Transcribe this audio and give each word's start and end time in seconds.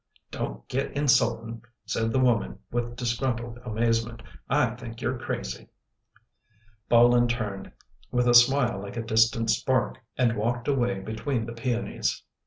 Don't 0.31 0.67
get 0.67 0.95
insultin'," 0.95 1.61
said 1.85 2.11
the 2.11 2.17
woman 2.19 2.57
with 2.71 2.95
dis 2.95 3.15
gruntled 3.15 3.59
amazement." 3.63 4.23
I 4.49 4.71
think 4.71 4.99
you're 4.99 5.19
crazy." 5.19 5.67
Bolin 6.89 7.27
turned, 7.27 7.71
with 8.11 8.27
a 8.27 8.33
smile 8.33 8.79
like 8.81 8.97
a 8.97 9.03
distant 9.03 9.51
spark, 9.51 9.99
and 10.17 10.35
walked 10.35 10.67
away 10.67 11.01
between 11.01 11.45
the 11.45 11.53
peonies. 11.53 12.23